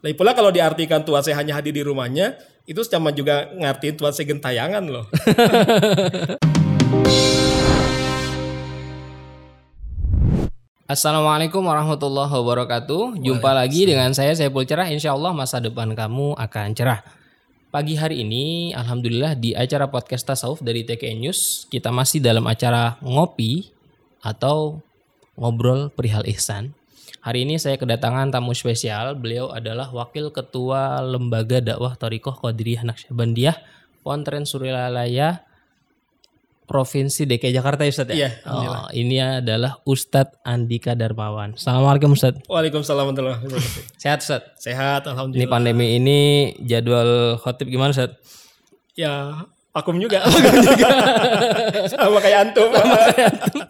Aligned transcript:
Lagi 0.00 0.16
pula 0.16 0.32
kalau 0.32 0.48
diartikan 0.48 1.04
Tuhan 1.04 1.20
saya 1.20 1.36
hanya 1.44 1.60
hadir 1.60 1.76
di 1.76 1.84
rumahnya, 1.84 2.40
itu 2.64 2.80
sama 2.88 3.12
juga 3.12 3.52
ngartiin 3.52 4.00
Tuhan 4.00 4.12
saya 4.16 4.32
gentayangan 4.32 4.88
loh. 4.88 5.04
Assalamualaikum 10.88 11.60
warahmatullahi 11.60 12.32
wabarakatuh. 12.32 13.20
Jumpa 13.20 13.52
lagi 13.52 13.84
dengan 13.84 14.16
saya 14.16 14.32
Saiful 14.32 14.64
Cerah. 14.64 14.88
Insya 14.88 15.12
Allah 15.12 15.36
masa 15.36 15.60
depan 15.60 15.92
kamu 15.92 16.32
akan 16.32 16.72
cerah. 16.72 17.04
Pagi 17.68 17.92
hari 17.92 18.24
ini, 18.24 18.72
alhamdulillah 18.72 19.36
di 19.36 19.52
acara 19.52 19.84
podcast 19.92 20.24
tasawuf 20.24 20.64
dari 20.64 20.80
TKN 20.80 21.28
News, 21.28 21.68
kita 21.68 21.92
masih 21.92 22.24
dalam 22.24 22.48
acara 22.48 22.96
ngopi 23.04 23.68
atau 24.24 24.80
ngobrol 25.36 25.92
perihal 25.92 26.24
ihsan. 26.32 26.79
Hari 27.20 27.44
ini 27.44 27.60
saya 27.60 27.76
kedatangan 27.76 28.32
tamu 28.32 28.56
spesial. 28.56 29.12
Beliau 29.12 29.52
adalah 29.52 29.92
Wakil 29.92 30.32
Ketua 30.32 31.04
Lembaga 31.04 31.60
Dakwah 31.60 31.92
Torikoh 31.92 32.32
Qadiriyah 32.32 32.88
Naqsyabandiyah 32.88 33.56
Pontren 34.00 34.48
Surilaya 34.48 35.44
Provinsi 36.64 37.26
DKI 37.26 37.50
Jakarta 37.50 37.82
ya 37.82 37.90
Ustadz 37.90 38.14
ya? 38.14 38.30
Iya, 38.30 38.30
Oh, 38.46 38.86
ini 38.94 39.18
adalah 39.18 39.82
Ustadz 39.82 40.38
Andika 40.46 40.94
Darmawan. 40.94 41.58
Assalamualaikum 41.58 42.14
Ustadz. 42.14 42.46
Waalaikumsalam 42.46 43.10
warahmatullahi 43.10 43.36
wabarakatuh. 43.42 43.98
Sehat 43.98 44.22
Ustadz? 44.22 44.54
Sehat, 44.56 45.02
Ini 45.02 45.10
alhamdulillah. 45.10 45.50
pandemi 45.50 45.98
ini 45.98 46.18
jadwal 46.62 47.36
khotib 47.36 47.66
gimana 47.68 47.90
Ustadz? 47.90 48.16
Ya, 48.94 49.44
vakum 49.70 49.96
juga. 50.04 50.26
Sama 51.86 52.18
kayak 52.24 52.50
antum. 52.50 52.70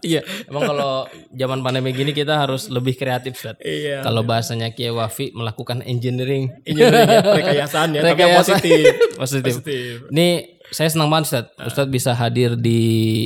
Iya, 0.00 0.24
emang 0.48 0.62
kalau 0.64 1.04
zaman 1.32 1.60
pandemi 1.60 1.92
gini 1.92 2.16
kita 2.16 2.40
harus 2.40 2.72
lebih 2.72 2.96
kreatif 2.96 3.36
iya. 3.60 4.00
Kalau 4.00 4.24
bahasanya 4.24 4.72
Kiai 4.72 4.92
Wafi 4.92 5.32
melakukan 5.36 5.84
engineering. 5.84 6.48
Engineering 6.64 7.08
ya, 7.08 7.20
rekayasaan 7.40 7.88
ya, 7.96 8.00
tapi 8.00 8.20
yang 8.20 8.36
positif. 8.40 8.84
Positif. 9.16 9.52
Positif. 9.60 9.94
Ini 10.08 10.28
saya 10.70 10.88
senang 10.88 11.10
banget 11.12 11.24
Ustadz. 11.28 11.68
Ustadz 11.68 11.92
bisa 11.92 12.12
hadir 12.16 12.56
di 12.56 12.80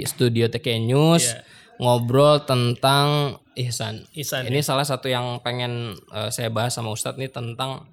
studio 0.08 0.50
TK 0.50 0.82
News 0.82 1.24
Iya. 1.30 1.42
ngobrol 1.78 2.42
tentang 2.46 3.38
ihsan. 3.54 4.06
Ihsan, 4.14 4.46
Ini 4.50 4.62
salah 4.62 4.86
satu 4.86 5.06
yang 5.06 5.38
pengen 5.42 5.94
eh, 6.10 6.30
saya 6.30 6.50
bahas 6.50 6.74
sama 6.74 6.90
Ustadz 6.90 7.18
nih 7.18 7.30
tentang 7.30 7.86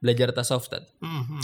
belajar 0.00 0.32
tasawuf 0.32 0.64
Ustadz. 0.68 0.88
Mhm. 1.00 1.40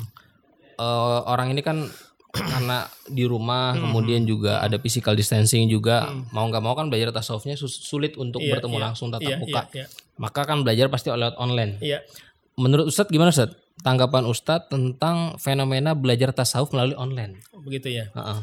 Eh, 0.80 1.20
orang 1.28 1.52
ini 1.52 1.60
kan 1.60 1.84
karena 2.30 2.78
di 3.04 3.22
rumah 3.22 3.72
Hmm. 3.72 3.90
kemudian 3.90 4.22
juga 4.22 4.58
ada 4.58 4.76
physical 4.76 5.12
distancing 5.12 5.66
juga 5.66 6.06
mau 6.30 6.46
nggak 6.46 6.60
mau 6.60 6.72
kan 6.72 6.86
belajar 6.86 7.10
tasawufnya 7.10 7.54
sulit 7.56 8.14
untuk 8.14 8.38
Iya, 8.38 8.56
bertemu 8.56 8.76
iya. 8.76 8.82
langsung 8.82 9.08
tatap 9.08 9.26
Iya, 9.26 9.36
muka. 9.38 9.62
iya, 9.68 9.84
iya. 9.84 9.86
Maka 10.14 10.40
kan 10.44 10.60
belajar 10.60 10.86
pasti 10.86 11.08
lewat 11.08 11.34
online. 11.36 11.80
Iya. 11.80 12.06
Menurut 12.54 12.86
Ustadz 12.86 13.08
gimana 13.08 13.30
Ustadz? 13.30 13.56
Tanggapan 13.80 14.24
Ustadz 14.24 14.68
tentang 14.68 15.34
fenomena 15.36 15.92
belajar 15.92 16.30
tasawuf 16.30 16.70
melalui 16.70 16.94
online. 16.94 17.40
Begitu 17.56 17.88
ya. 17.90 18.06
Heeh. 18.12 18.40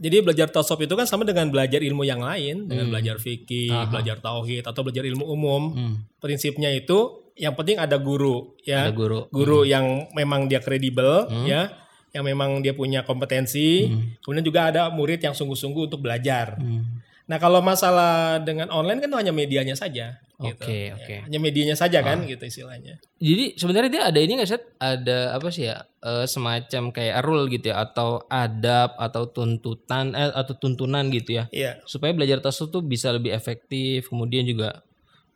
Jadi 0.00 0.16
belajar 0.24 0.48
tasawuf 0.48 0.80
itu 0.80 0.94
kan 0.94 1.04
sama 1.04 1.22
dengan 1.22 1.52
belajar 1.52 1.76
ilmu 1.76 2.02
yang 2.02 2.18
lain, 2.18 2.64
dengan 2.64 2.88
Hmm. 2.88 2.92
belajar 2.96 3.20
fikih, 3.20 3.68
belajar 3.86 4.16
tauhid 4.16 4.64
atau 4.64 4.80
belajar 4.80 5.04
ilmu 5.04 5.22
umum. 5.22 5.62
Hmm. 5.70 5.94
Prinsipnya 6.16 6.72
itu 6.72 7.20
yang 7.36 7.52
penting 7.52 7.76
ada 7.76 8.00
guru 8.00 8.56
ya. 8.64 8.88
Ada 8.88 8.96
guru. 8.96 9.28
Hmm. 9.28 9.30
Guru 9.30 9.58
yang 9.64 10.08
memang 10.12 10.48
dia 10.48 10.58
kredibel 10.58 11.28
ya, 11.44 11.68
yang 12.10 12.24
memang 12.26 12.62
dia 12.62 12.74
punya 12.74 13.06
kompetensi. 13.06 13.86
Kemudian 14.22 14.44
juga 14.44 14.70
ada 14.70 14.90
murid 14.90 15.22
yang 15.22 15.34
sungguh-sungguh 15.34 15.90
untuk 15.90 16.02
belajar. 16.02 16.58
Hmm. 16.58 17.00
Nah, 17.30 17.38
kalau 17.38 17.62
masalah 17.62 18.42
dengan 18.42 18.66
online 18.74 18.98
kan 19.06 19.10
hanya 19.14 19.30
medianya 19.30 19.78
saja 19.78 20.18
gitu. 20.40 20.64
Oke, 20.64 20.90
Ya, 20.90 20.96
oke. 20.96 21.16
Hanya 21.28 21.38
medianya 21.38 21.76
saja 21.76 22.00
kan 22.00 22.24
gitu 22.24 22.42
istilahnya. 22.42 22.96
Jadi 23.20 23.54
sebenarnya 23.60 23.90
dia 23.92 24.02
ada 24.08 24.18
ini 24.18 24.40
nggak 24.40 24.48
Ustadz? 24.48 24.70
Ada 24.80 25.18
apa 25.36 25.48
sih 25.52 25.68
ya? 25.68 25.84
eh, 26.00 26.24
semacam 26.24 26.82
kayak 26.96 27.20
rule 27.20 27.44
gitu 27.52 27.70
ya 27.70 27.84
atau 27.84 28.24
adab 28.32 28.96
atau 28.96 29.28
tuntutan 29.28 30.16
eh, 30.16 30.32
atau 30.32 30.56
tuntunan 30.56 31.04
gitu 31.12 31.38
ya. 31.38 31.44
Iya. 31.52 31.84
Supaya 31.84 32.16
belajar 32.16 32.40
tasawuf 32.40 32.72
tuh 32.72 32.82
bisa 32.82 33.12
lebih 33.12 33.36
efektif, 33.36 34.08
kemudian 34.08 34.48
juga 34.48 34.80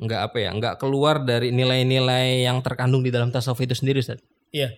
nggak 0.01 0.21
apa 0.25 0.37
ya, 0.41 0.51
nggak 0.57 0.75
keluar 0.81 1.23
dari 1.23 1.53
nilai-nilai 1.53 2.49
yang 2.49 2.59
terkandung 2.65 3.05
di 3.05 3.13
dalam 3.13 3.29
tasawuf 3.31 3.61
itu 3.61 3.77
sendiri 3.77 4.01
Ustadz. 4.01 4.25
Iya. 4.51 4.73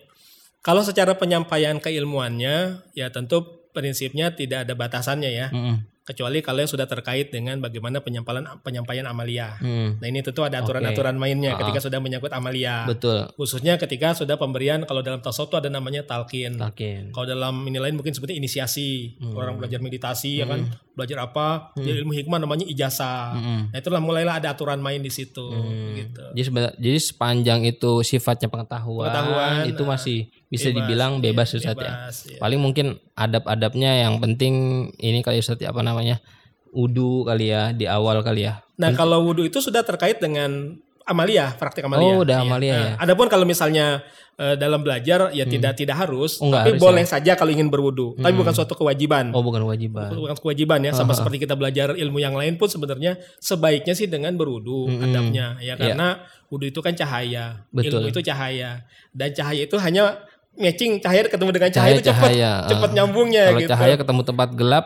Kalau 0.61 0.83
secara 0.83 1.15
penyampaian 1.15 1.79
keilmuannya, 1.79 2.83
ya 2.91 3.07
tentu 3.09 3.67
prinsipnya 3.71 4.33
tidak 4.33 4.65
ada 4.67 4.73
batasannya 4.73 5.31
ya. 5.31 5.47
Mm-mm. 5.53 5.85
Kecuali 6.07 6.39
kalau 6.39 6.63
yang 6.63 6.71
sudah 6.71 6.87
terkait 6.87 7.35
dengan 7.35 7.59
bagaimana 7.59 7.99
penyampaian 7.99 8.39
penyampaian 8.63 9.03
amalia. 9.11 9.59
Hmm, 9.59 9.99
Nah 9.99 10.07
ini 10.07 10.23
tentu 10.23 10.39
ada 10.39 10.63
aturan-aturan 10.63 11.19
mainnya 11.19 11.59
ketika 11.59 11.83
sudah 11.83 11.99
menyangkut 11.99 12.31
amalia. 12.31 12.87
betul. 12.87 13.27
Khususnya 13.35 13.75
ketika 13.75 14.15
sudah 14.15 14.39
pemberian 14.39 14.87
kalau 14.87 15.03
dalam 15.03 15.19
tasawuf 15.19 15.51
itu 15.51 15.59
ada 15.59 15.67
namanya 15.67 16.07
talqin. 16.07 16.55
Talqin. 16.55 17.11
Kalau 17.11 17.27
dalam 17.27 17.59
ini 17.67 17.75
lain 17.75 17.99
mungkin 17.99 18.15
seperti 18.15 18.39
inisiasi. 18.39 19.19
Hmm. 19.19 19.35
Orang 19.35 19.59
belajar 19.59 19.83
meditasi 19.83 20.39
ya 20.39 20.47
kan, 20.47 20.71
belajar 20.95 21.27
apa? 21.27 21.75
Jadi 21.75 21.99
ilmu 21.99 22.15
hikmah 22.15 22.39
namanya 22.39 22.63
ijazah. 22.63 23.35
Hmm. 23.35 23.61
Nah 23.75 23.77
itulah 23.83 23.99
mulailah 23.99 24.39
ada 24.39 24.55
aturan 24.55 24.79
main 24.79 25.03
di 25.03 25.11
situ 25.11 25.43
gitu. 25.91 26.23
Jadi 26.39 26.47
jadi 26.79 26.99
sepanjang 27.03 27.67
itu 27.67 27.99
sifatnya 28.07 28.47
pengetahuan, 28.47 29.11
Pengetahuan, 29.11 29.67
itu 29.67 29.83
masih 29.83 30.31
bisa 30.47 30.71
bebas, 30.71 30.77
dibilang 30.79 31.11
iya, 31.19 31.23
bebas 31.27 31.47
ya. 31.53 31.71
bebas, 31.75 32.15
iya. 32.31 32.39
Paling 32.39 32.59
mungkin 32.59 32.87
adab-adabnya 33.13 34.07
yang 34.07 34.23
penting 34.23 34.53
ini 34.95 35.19
kali 35.19 35.43
Ustadz 35.43 35.63
ya, 35.63 35.75
apa 35.75 35.83
namanya? 35.83 36.23
Udu 36.71 37.23
kali 37.25 37.51
ya 37.51 37.71
di 37.75 37.87
awal 37.87 38.21
kali 38.21 38.47
ya. 38.47 38.63
Nah 38.77 38.93
kalau 38.93 39.23
wudhu 39.25 39.47
itu 39.47 39.59
sudah 39.59 39.81
terkait 39.81 40.21
dengan 40.21 40.77
amalia, 41.07 41.55
praktik 41.55 41.87
amalia. 41.87 42.13
Oh, 42.13 42.21
udah 42.27 42.37
Iya. 42.37 42.45
amalia 42.45 42.73
Nah, 42.75 42.83
ya. 42.83 42.93
Adapun 42.99 43.27
kalau 43.31 43.47
misalnya 43.47 44.03
eh, 44.37 44.53
dalam 44.53 44.85
belajar 44.85 45.33
ya 45.33 45.49
tidak 45.49 45.73
tidak 45.73 45.97
harus, 45.97 46.37
Oh, 46.37 46.53
tapi 46.53 46.77
harus 46.77 46.83
boleh 46.83 47.01
saja 47.09 47.33
kalau 47.33 47.49
ingin 47.49 47.73
berwudhu. 47.73 48.13
Tapi 48.21 48.37
bukan 48.37 48.53
suatu 48.53 48.77
kewajiban. 48.77 49.33
Oh, 49.33 49.41
bukan 49.41 49.65
kewajiban. 49.65 50.13
Bukan 50.13 50.37
kewajiban 50.37 50.77
ya, 50.85 50.91
sama 50.93 51.17
seperti 51.17 51.41
kita 51.41 51.57
belajar 51.57 51.97
ilmu 51.97 52.21
yang 52.21 52.37
lain 52.37 52.53
pun 52.61 52.69
sebenarnya 52.69 53.17
sebaiknya 53.41 53.97
sih 53.97 54.05
dengan 54.05 54.37
berwudhu 54.37 54.85
adabnya 55.01 55.57
ya 55.57 55.73
karena 55.73 56.21
wudhu 56.53 56.69
itu 56.69 56.79
kan 56.85 56.93
cahaya, 56.93 57.65
Iya. 57.65 57.73
Betul. 57.73 57.97
ilmu 57.97 58.07
itu 58.13 58.21
cahaya 58.21 58.85
dan 59.09 59.29
cahaya 59.33 59.61
itu 59.65 59.75
hanya 59.81 60.21
matching 60.57 60.97
cahaya 60.97 61.25
ketemu 61.25 61.51
dengan 61.51 61.69
cahaya, 61.69 61.81
Cahaya 61.87 61.95
itu 61.95 62.05
cepat 62.05 62.21
cahaya. 62.27 62.51
cepat 62.65 62.89
nyambungnya 62.91 63.43
Kalau 63.45 63.59
gitu. 63.59 63.69
cahaya 63.69 63.95
ketemu 63.95 64.21
tempat 64.23 64.49
gelap, 64.53 64.85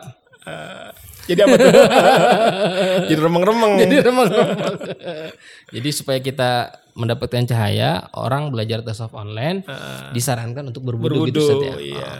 Jadi 1.22 1.38
apa 1.38 1.54
tuh? 1.54 1.70
Jadi 3.08 3.14
remeng-remeng. 3.16 3.72
jadi 3.78 3.94
remang-remang. 4.02 4.74
jadi 5.70 5.88
supaya 5.90 6.18
kita 6.18 6.50
mendapatkan 6.92 7.46
cahaya, 7.46 8.10
orang 8.12 8.50
belajar 8.50 8.82
tasawuf 8.82 9.14
online 9.14 9.62
disarankan 10.10 10.66
untuk 10.66 10.82
berwudu 10.82 11.30
gitu 11.30 11.40
Ustadz 11.40 11.62
ya. 11.62 11.74
iya. 11.78 12.10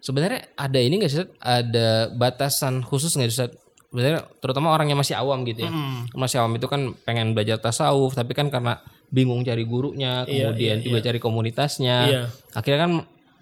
Sebenarnya 0.00 0.50
ada 0.54 0.76
ini 0.76 0.98
nggak 0.98 1.08
sih? 1.08 1.22
Ada 1.38 2.10
batasan 2.10 2.82
khusus 2.82 3.14
nggak 3.14 3.30
sih? 3.30 3.46
Sebenarnya 3.86 4.22
terutama 4.38 4.70
orang 4.70 4.86
yang 4.86 4.98
masih 4.98 5.14
awam 5.14 5.46
gitu 5.46 5.64
ya. 5.64 5.70
Masih 6.12 6.42
awam 6.42 6.52
itu 6.54 6.66
kan 6.66 6.90
pengen 7.02 7.32
belajar 7.32 7.56
tasawuf, 7.56 8.12
tapi 8.12 8.34
kan 8.34 8.50
karena 8.50 8.82
bingung 9.10 9.42
cari 9.42 9.66
gurunya, 9.66 10.24
Iya, 10.24 10.54
kemudian 10.54 10.76
juga 10.86 10.98
cari 11.02 11.18
komunitasnya. 11.18 11.96
Iya. 12.06 12.22
Akhirnya 12.54 12.80
kan 12.86 12.92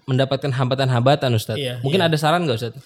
mendapatkan 0.09 0.51
hambatan-hambatan 0.51 1.29
Ustadz. 1.37 1.61
Iya, 1.61 1.77
Mungkin 1.85 2.01
ada 2.01 2.17
saran 2.17 2.43
nggak 2.49 2.57
Ustadz? 2.57 2.81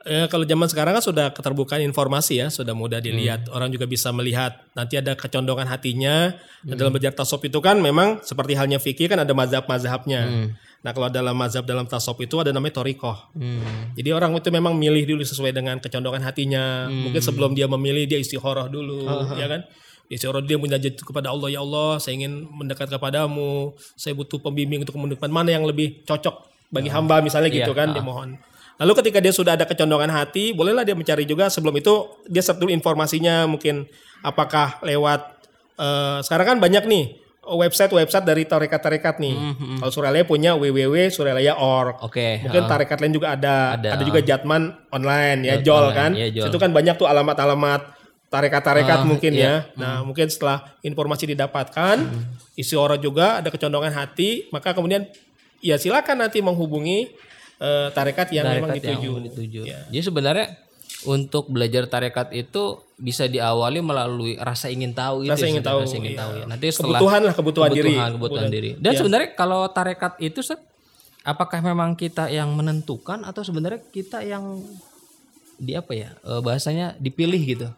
Eh, 0.00 0.32
kalau 0.32 0.48
zaman 0.48 0.64
sekarang 0.64 0.96
kan 0.96 1.04
sudah 1.04 1.28
keterbukaan 1.36 1.84
informasi 1.84 2.40
ya, 2.40 2.48
sudah 2.48 2.72
mudah 2.72 3.04
dilihat. 3.04 3.52
Orang 3.52 3.68
juga 3.68 3.84
bisa 3.84 4.08
melihat. 4.16 4.56
Nanti 4.72 4.96
ada 4.96 5.12
kecondongan 5.12 5.68
hatinya. 5.68 6.32
Dan 6.64 6.80
dalam 6.80 6.96
belajar 6.96 7.12
tasawuf 7.12 7.44
itu 7.44 7.60
kan 7.60 7.76
memang 7.76 8.24
seperti 8.24 8.56
halnya 8.56 8.80
fikih 8.80 9.12
kan 9.12 9.20
ada 9.20 9.36
mazhab-mazhabnya. 9.36 10.48
Nah 10.80 10.90
kalau 10.96 11.12
dalam 11.12 11.36
mazhab 11.36 11.68
dalam 11.68 11.84
tasawuf 11.84 12.24
itu 12.24 12.40
ada 12.40 12.48
namanya 12.48 12.80
torikoh. 12.80 13.28
Hmm. 13.36 13.92
Jadi 13.92 14.08
orang 14.16 14.32
itu 14.32 14.48
memang 14.48 14.72
milih 14.72 15.04
dulu 15.04 15.20
sesuai 15.20 15.52
dengan 15.52 15.76
kecondongan 15.76 16.24
hatinya. 16.24 16.88
Mungkin 16.88 17.20
sebelum 17.20 17.52
dia 17.52 17.68
memilih 17.68 18.08
dia 18.08 18.16
istikharah 18.16 18.72
dulu, 18.72 19.04
ya 19.36 19.52
kan? 19.52 19.68
Dia 20.10 20.18
istikharah 20.18 20.42
dia 20.42 20.58
munajat 20.58 20.98
kepada 21.06 21.30
Allah 21.30 21.54
ya 21.54 21.62
Allah, 21.62 22.02
saya 22.02 22.18
ingin 22.18 22.50
mendekat 22.50 22.90
kepadamu. 22.90 23.78
Saya 23.94 24.18
butuh 24.18 24.42
pembimbing 24.42 24.82
untuk 24.82 24.98
menemukan 24.98 25.30
mana 25.30 25.54
yang 25.54 25.62
lebih 25.62 26.02
cocok 26.02 26.50
bagi 26.66 26.90
hamba 26.90 27.22
misalnya 27.22 27.46
gitu 27.46 27.70
kan, 27.70 27.94
dia 27.94 28.02
mohon. 28.02 28.34
Lalu 28.82 28.92
ketika 28.98 29.22
dia 29.22 29.30
sudah 29.30 29.54
ada 29.54 29.70
kecondongan 29.70 30.10
hati, 30.10 30.50
bolehlah 30.50 30.82
dia 30.82 30.98
mencari 30.98 31.22
juga 31.30 31.46
sebelum 31.46 31.78
itu 31.78 32.10
dia 32.26 32.42
search 32.42 32.58
dulu 32.58 32.74
informasinya 32.74 33.46
mungkin 33.46 33.86
apakah 34.26 34.82
lewat 34.82 35.46
eh, 35.78 36.18
sekarang 36.26 36.56
kan 36.56 36.58
banyak 36.58 36.90
nih 36.90 37.04
website-website 37.46 38.26
dari 38.26 38.50
tarekat-tarekat 38.50 39.22
nih. 39.22 39.36
Kalau 39.78 39.92
Suralaya 39.94 40.26
punya 40.26 40.58
www.suralaya.org. 40.58 42.02
Oke. 42.02 42.42
Mungkin 42.46 42.62
ah. 42.66 42.68
tarekat 42.68 42.98
lain 42.98 43.14
juga 43.14 43.38
ada. 43.38 43.78
Ada. 43.78 43.88
Ada, 43.94 44.02
juga 44.06 44.20
Jatman 44.22 44.74
online 44.90 45.38
ya, 45.46 45.54
Jol 45.62 45.90
online, 45.90 45.96
kan. 45.96 46.10
iya, 46.14 46.28
Jol. 46.30 46.46
Itu 46.50 46.58
kan 46.58 46.70
banyak 46.70 46.94
tuh 46.98 47.08
alamat-alamat 47.10 47.99
tarekat-tarekat 48.30 48.98
Ah, 49.02 49.06
mungkin 49.06 49.32
iya. 49.34 49.42
ya. 49.42 49.54
Nah, 49.74 49.94
mungkin 50.06 50.30
setelah 50.30 50.70
informasi 50.80 51.34
didapatkan, 51.34 52.06
isi 52.54 52.78
orang 52.78 53.02
juga 53.02 53.42
ada 53.42 53.50
kecondongan 53.50 53.90
hati, 53.90 54.46
maka 54.54 54.70
kemudian 54.70 55.10
ya 55.58 55.74
silakan 55.76 56.24
nanti 56.24 56.38
menghubungi 56.40 57.10
eh, 57.60 57.88
tarekat 57.92 58.30
yang 58.32 58.46
memang 58.48 58.72
Tarekat 58.72 58.86
yang 58.96 59.02
dituju. 59.02 59.12
dituju. 59.28 59.60
Ya. 59.68 59.84
Jadi 59.90 60.00
sebenarnya 60.06 60.46
untuk 61.04 61.48
belajar 61.50 61.84
tarekat 61.90 62.32
itu 62.32 62.80
bisa 62.96 63.24
diawali 63.26 63.80
melalui 63.80 64.36
rasa 64.36 64.68
ingin 64.68 64.92
tahu 64.92 65.24
itu 65.24 65.32
Rasa 65.32 65.44
ya, 65.44 65.50
ingin 65.52 65.64
tahu, 65.64 65.78
rasa 65.84 65.96
ingin 65.98 66.14
iya. 66.14 66.20
tahu 66.22 66.32
ya. 66.38 66.44
Nanti 66.48 66.66
setelah 66.70 66.98
kebutuhan 67.00 67.20
lah 67.26 67.34
kebutuhan, 67.36 67.70
diri 67.72 67.92
kebutuhan, 67.92 68.10
kebutuhan 68.16 68.48
diri. 68.48 68.70
Dan 68.80 68.92
Iya. 68.94 68.98
sebenarnya 69.02 69.28
kalau 69.34 69.60
tarekat 69.68 70.12
itu 70.22 70.40
apakah 71.20 71.60
memang 71.60 71.98
kita 71.98 72.30
yang 72.32 72.48
menentukan 72.54 73.26
atau 73.28 73.42
sebenarnya 73.44 73.80
kita 73.92 74.24
yang 74.24 74.60
di 75.60 75.76
apa 75.76 75.92
ya 75.92 76.16
eh, 76.24 76.40
bahasanya 76.40 76.96
dipilih 76.96 77.40
gitu? 77.44 77.68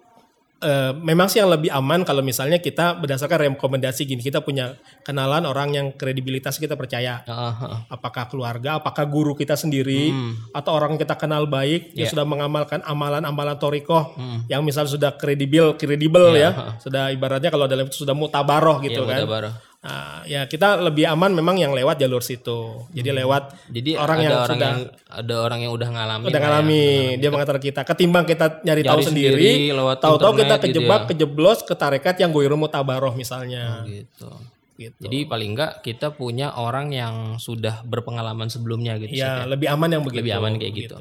Eh, 0.62 0.92
memang 0.94 1.26
sih 1.26 1.42
yang 1.42 1.50
lebih 1.50 1.68
aman 1.68 2.06
kalau 2.06 2.22
misalnya 2.22 2.56
kita 2.56 2.94
berdasarkan 2.94 3.50
rekomendasi 3.50 4.06
gini 4.06 4.22
kita 4.22 4.40
punya 4.40 4.78
kenalan 5.02 5.42
orang 5.42 5.74
yang 5.74 5.86
kredibilitas 5.90 6.54
kita 6.54 6.78
percaya 6.78 7.18
heeh. 7.20 7.90
apakah 7.90 8.30
keluarga 8.30 8.78
apakah 8.78 9.02
guru 9.04 9.34
kita 9.34 9.58
sendiri 9.58 10.14
Hmm. 10.14 10.38
atau 10.50 10.70
orang 10.70 10.94
yang 10.94 11.02
kita 11.02 11.18
kenal 11.18 11.44
baik 11.44 11.90
yang 11.92 12.06
Iya. 12.06 12.12
sudah 12.14 12.22
mengamalkan 12.22 12.78
amalan-amalan 12.80 13.58
torikoh 13.58 14.14
Hmm. 14.14 14.46
yang 14.46 14.62
misalnya 14.62 14.94
sudah 14.94 15.10
kredibel 15.12 15.74
kredibel 15.74 16.30
Iya, 16.30 16.54
ya 16.54 16.78
sudah 16.78 17.10
ibaratnya 17.10 17.50
kalau 17.50 17.66
dalam 17.66 17.90
itu 17.90 17.98
sudah 17.98 18.14
mutabaroh 18.14 18.78
gitu 18.80 19.02
Iya, 19.02 19.10
kan 19.10 19.18
mutabaroh. 19.18 19.54
Nah, 19.82 20.22
ya 20.30 20.46
kita 20.46 20.78
lebih 20.78 21.10
aman 21.10 21.34
memang 21.34 21.58
yang 21.58 21.74
lewat 21.74 21.98
jalur 21.98 22.22
situ 22.22 22.86
jadi 22.94 23.18
lewat 23.18 23.50
Hmm. 23.50 23.74
Jadi 23.74 23.90
orang 23.98 24.18
ada 24.18 24.22
yang 24.22 24.32
orang 24.38 24.46
sudah 24.54 24.70
yang 24.70 24.80
ada 25.10 25.34
orang 25.42 25.58
yang 25.66 25.72
udah 25.74 25.88
ngalamin. 25.90 26.26
udah 26.30 26.30
lah 26.30 26.38
ya. 26.38 26.46
ngalami 26.46 26.84
dia 27.18 27.28
mengantar 27.34 27.58
kita 27.58 27.80
ketimbang 27.82 28.22
kita 28.22 28.46
nyari 28.62 28.82
tahu 28.86 28.98
Nyari 29.02 29.08
sendiri, 29.10 29.34
sendiri 29.34 29.74
lewat 29.74 29.98
tahu-tahu 29.98 30.32
kita 30.38 30.54
gitu 30.54 30.64
kejebak 30.70 31.00
ya. 31.02 31.06
kejeblos 31.10 31.58
ke 31.66 31.74
tarekat 31.74 32.14
yang 32.22 32.30
goiru 32.30 32.54
mutabaroh 32.54 33.10
misalnya 33.18 33.82
gitu. 33.90 34.30
gitu 34.78 34.98
Jadi 35.02 35.26
paling 35.26 35.50
enggak 35.58 35.82
kita 35.82 36.14
punya 36.14 36.54
orang 36.54 36.94
yang 36.94 37.14
sudah 37.42 37.82
berpengalaman 37.82 38.46
sebelumnya 38.46 39.02
gitu. 39.02 39.18
ya 39.18 39.50
lebih 39.50 39.66
aman 39.66 39.98
yang 39.98 40.02
begitu 40.06 40.30
Lebih 40.30 40.34
aman 40.38 40.52
kayak 40.62 40.74
gitu. 40.78 40.96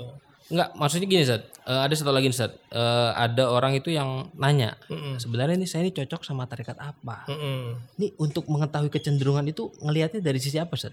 Enggak, 0.51 0.69
maksudnya 0.75 1.07
gini 1.07 1.23
Zat. 1.23 1.47
Eh, 1.63 1.81
ada 1.87 1.93
satu 1.95 2.11
lagi 2.11 2.27
Zat. 2.35 2.51
Eh, 2.69 3.11
ada 3.15 3.47
orang 3.47 3.71
itu 3.73 3.87
yang 3.87 4.27
nanya, 4.35 4.75
sebenarnya 5.17 5.55
ini 5.55 5.65
saya 5.65 5.87
ini 5.87 5.95
cocok 5.95 6.27
sama 6.27 6.43
tarekat 6.45 6.75
apa? 6.75 7.23
Mm-mm. 7.31 7.79
Ini 7.95 8.07
untuk 8.19 8.45
mengetahui 8.51 8.91
kecenderungan 8.91 9.47
itu 9.47 9.71
ngelihatnya 9.79 10.19
dari 10.19 10.37
sisi 10.43 10.59
apa 10.59 10.75
Zat? 10.75 10.91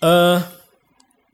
Eh 0.00 0.38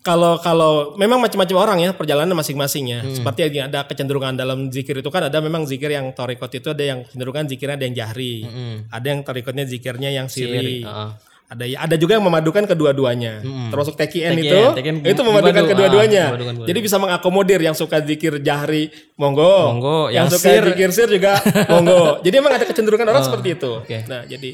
kalau 0.03 0.35
kalau 0.43 0.99
memang 0.99 1.23
macam-macam 1.23 1.57
orang 1.63 1.79
ya 1.79 1.91
perjalanan 1.95 2.35
masing-masing 2.35 2.91
ya. 2.91 3.01
Seperti 3.07 3.47
yang 3.55 3.71
ada 3.71 3.87
kecenderungan 3.87 4.35
dalam 4.35 4.67
zikir 4.67 4.99
itu 4.99 5.11
kan 5.15 5.31
ada 5.31 5.39
memang 5.39 5.63
zikir 5.63 5.95
yang 5.95 6.11
torikot 6.11 6.51
itu 6.51 6.75
ada 6.75 6.83
yang 6.83 7.07
kecenderungan 7.07 7.47
zikirnya 7.47 7.79
ada 7.79 7.87
yang 7.87 7.95
jahri, 7.95 8.43
ada 8.91 9.07
yang 9.07 9.23
torikotnya 9.23 9.63
zikirnya 9.63 10.11
yang 10.11 10.27
siri. 10.27 10.83
Heeh. 10.83 11.11
Ada 11.53 11.65
ya, 11.69 11.79
ada 11.85 11.97
juga 12.01 12.17
yang 12.17 12.25
memadukan 12.25 12.65
kedua-duanya. 12.65 13.45
Termasuk 13.45 13.93
TKN 13.93 14.33
itu, 14.41 14.61
TKN 14.73 14.97
itu 15.05 15.21
memadukan 15.21 15.63
dimadu, 15.63 15.73
kedua-duanya. 15.77 16.25
ah, 16.25 16.31
memadukan. 16.33 16.55
Jadi 16.65 16.79
bisa 16.81 16.97
mengakomodir 16.97 17.61
yang 17.61 17.77
suka 17.77 18.01
zikir 18.01 18.41
jahri, 18.41 18.89
monggo. 19.21 19.77
Monggo, 19.77 20.09
yang, 20.09 20.25
yang 20.25 20.33
suka 20.33 20.49
sir. 20.49 20.63
zikir 20.73 20.89
sir 20.97 21.09
juga 21.13 21.37
monggo. 21.73 22.25
Jadi 22.25 22.35
emang 22.41 22.57
ada 22.57 22.65
kecenderungan 22.65 23.05
orang 23.05 23.25
seperti 23.29 23.49
itu. 23.61 23.73
oke. 23.85 23.99
Nah, 24.09 24.25
jadi 24.25 24.51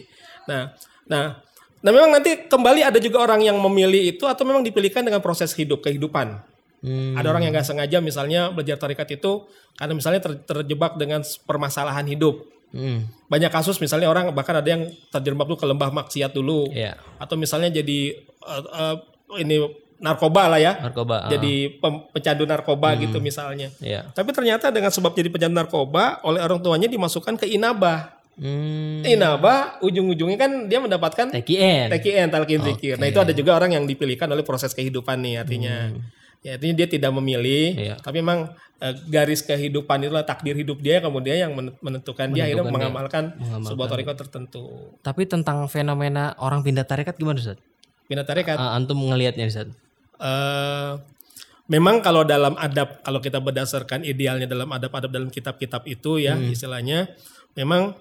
nah, 0.50 0.62
nah 1.06 1.24
Nah 1.78 1.90
memang 1.94 2.10
nanti 2.10 2.50
kembali 2.50 2.82
ada 2.82 2.98
juga 2.98 3.22
orang 3.22 3.38
yang 3.46 3.56
memilih 3.62 4.18
itu 4.18 4.26
atau 4.26 4.42
memang 4.42 4.66
dipilihkan 4.66 5.06
dengan 5.06 5.22
proses 5.22 5.54
hidup 5.54 5.86
kehidupan. 5.86 6.42
Hmm. 6.82 7.14
Ada 7.18 7.26
orang 7.30 7.46
yang 7.46 7.52
nggak 7.54 7.66
sengaja 7.66 7.98
misalnya 8.02 8.50
belajar 8.54 8.78
tarikat 8.78 9.18
itu 9.18 9.46
karena 9.78 9.94
misalnya 9.94 10.20
ter- 10.22 10.42
terjebak 10.42 10.98
dengan 10.98 11.22
permasalahan 11.46 12.06
hidup. 12.06 12.46
Hmm. 12.72 13.08
Banyak 13.28 13.48
kasus 13.52 13.80
misalnya 13.80 14.08
orang 14.08 14.32
bahkan 14.36 14.56
ada 14.56 14.68
yang 14.68 14.88
terjebak 15.08 15.48
tuh 15.48 15.58
ke 15.60 15.66
lembah 15.68 15.88
maksiat 15.92 16.32
dulu. 16.32 16.68
Iya. 16.72 16.96
Atau 17.16 17.40
misalnya 17.40 17.72
jadi 17.72 18.14
eh, 18.24 18.62
eh, 18.64 18.96
ini 19.40 19.56
narkoba 19.98 20.46
lah 20.46 20.60
ya. 20.62 20.78
Narkoba. 20.78 21.26
ah. 21.26 21.30
Jadi 21.30 21.80
pem- 21.80 22.04
pecandu 22.12 22.44
narkoba 22.46 22.94
gitu 23.00 23.18
misalnya. 23.18 23.68
Iya. 23.82 24.08
Tapi 24.14 24.30
ternyata 24.30 24.70
dengan 24.70 24.92
sebab 24.92 25.12
jadi 25.12 25.28
pecandu 25.28 25.56
narkoba 25.58 26.22
oleh 26.22 26.40
orang 26.40 26.62
tuanya 26.62 26.86
dimasukkan 26.86 27.40
ke 27.40 27.46
inabah. 27.50 28.14
Hmm. 28.38 29.02
Inabah 29.02 29.82
ujung-ujungnya 29.82 30.38
kan 30.38 30.50
dia 30.70 30.78
mendapatkan 30.78 31.34
TKN. 31.34 31.90
TKN 31.90 32.28
talqin 32.30 32.62
zikir. 32.62 32.94
Nah 32.94 33.10
itu 33.10 33.18
ada 33.18 33.34
juga 33.34 33.58
orang 33.58 33.74
yang 33.74 33.84
dipilihkan 33.84 34.30
oleh 34.30 34.46
proses 34.46 34.70
kehidupan 34.70 35.18
nih 35.18 35.42
artinya. 35.42 35.90
Ya 36.38 36.54
artinya 36.54 36.74
dia 36.76 36.88
tidak 36.88 37.10
memilih, 37.12 37.74
Iya. 37.74 37.94
tapi 37.98 38.18
memang 38.18 38.54
eh, 38.78 38.94
garis 39.06 39.42
kehidupan 39.42 40.00
itulah 40.00 40.22
takdir 40.22 40.54
hidup 40.54 40.78
dia 40.78 40.98
kemudian 40.98 41.34
yang 41.40 41.52
men- 41.52 41.74
menentukan, 41.78 42.30
dia 42.30 42.46
akhirnya 42.46 42.62
mengamalkan, 42.64 43.34
sebuah 43.60 43.86
toriko 43.88 44.14
tertentu. 44.14 44.94
Tapi 45.00 45.26
tentang 45.26 45.66
fenomena 45.66 46.38
orang 46.38 46.62
pindah 46.62 46.82
tarekat 46.82 47.14
gimana 47.14 47.36
Ustaz? 47.36 47.58
Pindah 48.06 48.22
tarekat. 48.22 48.54
Ah, 48.54 48.72
antum 48.72 49.02
ngelihatnya 49.02 49.44
Ustaz? 49.44 49.66
eh, 50.16 50.92
memang 51.66 52.00
kalau 52.00 52.22
dalam 52.22 52.54
adab 52.56 53.02
kalau 53.02 53.18
kita 53.18 53.38
berdasarkan 53.38 54.02
idealnya 54.02 54.46
dalam 54.46 54.66
adab-adab 54.68 55.10
dalam 55.10 55.28
kitab-kitab 55.28 55.82
itu 55.84 56.18
ya 56.18 56.34
istilahnya 56.34 57.12
memang 57.52 57.92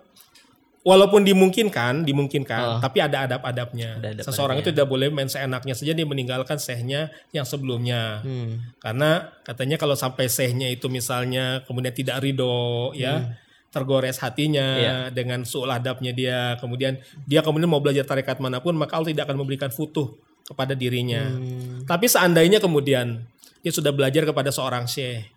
walaupun 0.87 1.19
dimungkinkan 1.21 2.07
dimungkinkan 2.07 2.79
tapi 2.79 3.03
ada 3.03 3.27
adab-adabnya 3.27 3.99
Ada 3.99 4.15
adab-adabnya. 4.15 4.23
seseorang 4.23 4.57
itu 4.57 4.71
tidak 4.71 4.87
boleh 4.87 5.11
main 5.11 5.27
seenaknya 5.27 5.75
saja 5.75 5.91
dia 5.91 6.07
meninggalkan 6.07 6.55
sehnya 6.57 7.11
yang 7.29 7.43
sebelumnya 7.43 8.23
Hmm. 8.23 8.71
karena 8.79 9.35
katanya 9.43 9.75
kalau 9.75 9.93
sampai 9.93 10.31
sehnya 10.31 10.67
itu 10.67 10.87
misalnya 10.87 11.59
kemudian 11.67 11.91
tidak 11.91 12.23
ridho 12.23 12.95
ya 12.95 13.35
tergores 13.67 14.15
hatinya 14.17 14.67
Iya. 14.79 14.95
dengan 15.11 15.43
suul 15.43 15.67
adabnya 15.67 16.15
dia 16.15 16.55
kemudian 16.57 16.95
dia 17.27 17.43
kemudian 17.43 17.67
mau 17.67 17.83
belajar 17.83 18.07
tarekat 18.07 18.39
mana 18.39 18.63
pun 18.63 18.71
maka 18.73 18.95
Allah 18.95 19.11
tidak 19.11 19.27
akan 19.27 19.43
memberikan 19.43 19.67
futuh 19.67 20.15
kepada 20.41 20.71
dirinya 20.71 21.27
Hmm. 21.27 21.83
tapi 21.83 22.07
seandainya 22.07 22.63
kemudian 22.63 23.27
dia 23.59 23.71
sudah 23.75 23.91
belajar 23.91 24.23
kepada 24.23 24.47
seorang 24.49 24.87
syekh 24.87 25.27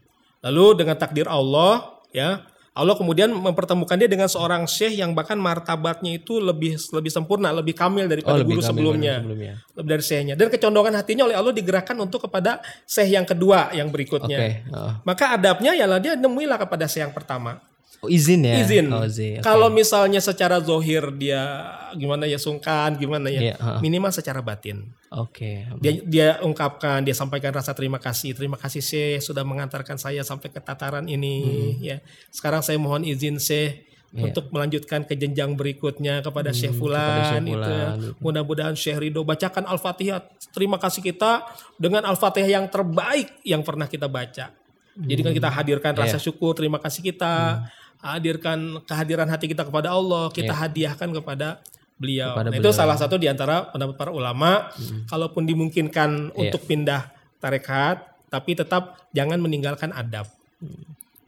lalu 0.41 0.79
dengan 0.79 0.95
takdir 0.95 1.27
Allah 1.27 1.91
ya 2.15 2.47
Allah 2.71 2.95
kemudian 2.95 3.35
mempertemukan 3.35 3.99
dia 3.99 4.07
dengan 4.07 4.31
seorang 4.31 4.63
syekh 4.71 4.95
yang 5.03 5.11
bahkan 5.11 5.35
martabatnya 5.35 6.15
itu 6.23 6.39
lebih 6.39 6.79
lebih 6.95 7.11
sempurna 7.11 7.51
lebih 7.51 7.75
kamil 7.75 8.07
daripada 8.07 8.39
Oh, 8.39 8.43
lebih 8.47 8.57
guru 8.57 8.63
kamil 8.63 8.71
sebelumnya 8.71 9.15
sebelumnya. 9.21 9.55
lebih 9.75 9.91
dari 9.91 10.05
syekhnya 10.07 10.35
dan 10.39 10.47
kecondongan 10.55 10.95
hatinya 10.95 11.27
oleh 11.27 11.35
Allah 11.35 11.51
digerakkan 11.51 11.99
untuk 11.99 12.31
kepada 12.31 12.63
syekh 12.87 13.11
yang 13.19 13.27
kedua 13.27 13.75
yang 13.75 13.91
berikutnya 13.91 14.39
oh. 14.71 14.93
maka 15.03 15.35
adabnya 15.35 15.75
ialah 15.75 15.99
dia 15.99 16.15
nemuilah 16.15 16.59
kepada 16.63 16.87
syekh 16.87 17.11
yang 17.11 17.15
pertama 17.15 17.59
Oh, 18.01 18.09
izin 18.09 18.41
ya? 18.49 18.65
izin 18.65 18.89
Oh, 18.89 19.05
izin. 19.05 19.39
Oke. 19.39 19.45
kalau 19.45 19.69
misalnya 19.69 20.25
secara 20.25 20.57
zohir 20.57 21.05
dia 21.21 21.69
gimana 21.93 22.25
ya 22.25 22.41
sungkan 22.41 22.97
gimana 22.97 23.29
ya 23.29 23.53
Iya, 23.53 23.55
ha. 23.61 23.77
minimal 23.85 24.09
secara 24.09 24.41
batin 24.41 24.89
Oke. 25.13 25.69
dia 25.85 25.93
dia 26.09 26.29
ungkapkan 26.41 27.05
dia 27.05 27.13
sampaikan 27.13 27.53
rasa 27.53 27.77
terima 27.77 28.01
kasih 28.01 28.33
terima 28.33 28.57
kasih 28.57 28.81
Syekh 28.81 29.21
sudah 29.21 29.45
mengantarkan 29.45 30.01
saya 30.01 30.25
sampai 30.25 30.49
ke 30.49 30.65
tataran 30.65 31.05
ini 31.07 31.77
ya 31.83 32.01
sekarang 32.33 32.65
saya 32.65 32.81
mohon 32.81 33.05
izin 33.05 33.37
Syekh 33.37 33.85
untuk 34.11 34.51
melanjutkan 34.51 35.07
ke 35.07 35.15
jenjang 35.15 35.55
berikutnya 35.55 36.19
kepada 36.19 36.51
Syekh 36.51 36.75
Fulan, 36.75 37.47
itu 37.47 37.63
ya. 37.63 37.95
Fulan, 37.95 38.19
mudah-mudahan 38.19 38.75
Syekh 38.75 38.99
Ridho 39.07 39.23
bacakan 39.23 39.71
Al-Fatihah 39.71 40.19
terima 40.51 40.83
kasih 40.83 40.99
kita 40.99 41.47
dengan 41.79 42.03
Al-Fatihah 42.03 42.51
yang 42.59 42.67
terbaik 42.67 43.39
yang 43.47 43.63
pernah 43.63 43.87
kita 43.87 44.11
baca 44.11 44.51
jadi 44.99 45.21
kan 45.23 45.33
kita 45.37 45.51
hadirkan 45.51 45.93
rasa 45.95 46.19
syukur 46.19 46.55
terima 46.57 46.81
kasih 46.83 47.05
kita 47.05 47.65
hadirkan 48.01 48.81
kehadiran 48.89 49.29
hati 49.29 49.47
kita 49.51 49.63
kepada 49.63 49.93
Allah 49.93 50.33
kita 50.33 50.55
hadiahkan 50.57 51.13
kepada 51.15 51.61
beliau. 52.01 52.33
Kepada 52.33 52.49
nah, 52.49 52.57
itu 52.57 52.71
salah 52.73 52.97
satu 52.97 53.21
di 53.21 53.29
antara 53.29 53.69
pendapat 53.69 53.95
para 54.01 54.11
ulama. 54.11 54.73
Kalaupun 55.05 55.45
dimungkinkan 55.45 56.33
untuk 56.33 56.65
pindah 56.65 57.13
tarekat, 57.37 58.09
tapi 58.33 58.57
tetap 58.57 59.05
jangan 59.13 59.37
meninggalkan 59.37 59.93
adab. 59.93 60.25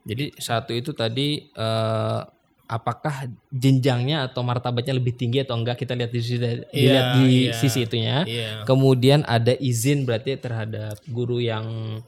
Jadi 0.03 0.33
satu 0.41 0.73
itu 0.73 0.97
tadi 0.97 1.53
eh, 1.53 2.21
apakah 2.67 3.29
jenjangnya 3.53 4.33
atau 4.33 4.41
martabatnya 4.41 4.97
lebih 4.97 5.13
tinggi 5.13 5.45
atau 5.45 5.61
enggak 5.61 5.85
kita 5.85 5.93
lihat 5.93 6.11
di 6.11 6.21
sisi 6.25 6.37
dilihat 6.41 7.07
di 7.21 7.53
iya. 7.53 7.53
sisi 7.53 7.85
itunya. 7.85 8.25
Iya. 8.25 8.65
Kemudian 8.65 9.29
ada 9.29 9.53
izin 9.53 10.09
berarti 10.09 10.41
terhadap 10.41 10.97
guru 11.05 11.39
yang 11.39 12.01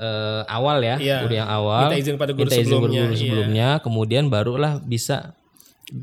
eh, 0.00 0.42
awal 0.48 0.80
ya, 0.80 0.96
Iya. 0.96 1.16
guru 1.28 1.34
yang 1.36 1.50
awal. 1.52 1.92
Minta 1.92 2.00
izin 2.00 2.16
pada 2.16 2.32
guru 2.32 2.48
Minta 2.48 2.56
izin 2.56 2.72
sebelumnya, 2.72 3.02
guru 3.04 3.12
iya. 3.12 3.20
sebelumnya, 3.20 3.68
kemudian 3.84 4.24
barulah 4.32 4.72
bisa 4.80 5.36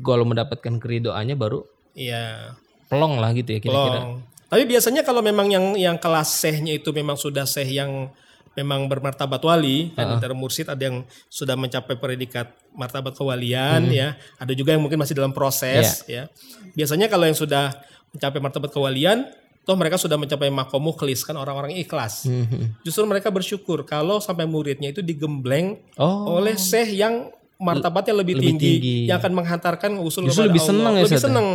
kalau 0.06 0.22
mendapatkan 0.22 0.78
keridoannya 0.78 1.34
baru 1.34 1.66
Iya. 1.98 2.54
pelong 2.86 3.18
lah 3.18 3.34
gitu 3.34 3.50
ya 3.52 3.60
kira-kira. 3.60 4.22
Tapi 4.48 4.64
biasanya 4.64 5.04
kalau 5.04 5.20
memang 5.20 5.50
yang 5.52 5.76
yang 5.76 5.96
kelas 6.00 6.40
sehnya 6.40 6.72
itu 6.72 6.88
memang 6.94 7.20
sudah 7.20 7.44
seh 7.44 7.68
yang 7.68 8.08
memang 8.56 8.90
bermartabat 8.90 9.38
wali 9.38 9.94
kan 9.94 10.18
antara 10.18 10.34
mursid 10.34 10.66
ada 10.66 10.82
yang 10.82 11.06
sudah 11.30 11.54
mencapai 11.54 11.94
predikat 11.94 12.50
martabat 12.74 13.14
kewalian 13.14 13.86
ya 13.86 14.18
ada 14.34 14.50
juga 14.50 14.74
yang 14.74 14.82
mungkin 14.82 14.98
masih 14.98 15.14
dalam 15.14 15.30
proses 15.30 16.02
ya 16.10 16.26
biasanya 16.74 17.06
kalau 17.06 17.30
yang 17.30 17.38
sudah 17.38 17.70
mencapai 18.10 18.42
martabat 18.42 18.74
kewalian 18.74 19.30
toh 19.68 19.76
mereka 19.76 20.00
sudah 20.00 20.16
mencapai 20.16 20.48
makom 20.48 20.80
mukhlis 20.80 21.20
kan 21.20 21.36
orang-orang 21.36 21.76
ikhlas 21.76 22.24
Mhm. 22.24 22.80
justru 22.80 23.04
mereka 23.04 23.28
bersyukur 23.28 23.84
kalau 23.84 24.16
sampai 24.16 24.48
muridnya 24.48 24.88
itu 24.88 25.04
digembleng 25.04 25.76
Oh, 26.00 26.40
oleh 26.40 26.56
syekh 26.56 26.96
yang 26.96 27.28
martabatnya 27.58 28.14
lebih, 28.14 28.38
Lebih 28.38 28.46
tinggi, 28.54 28.72
tinggi. 28.78 28.96
yang 29.10 29.18
akan 29.18 29.32
menghantarkan 29.34 29.90
usul 29.98 30.30
Justru 30.30 30.46
kepada 30.46 30.48
lebih 30.48 30.62
Allah. 30.62 30.70
senang 30.70 30.94
ya, 30.94 31.02
lebih 31.02 31.18
ya? 31.18 31.24
senang. 31.26 31.46